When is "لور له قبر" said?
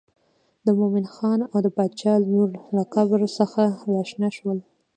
2.29-3.19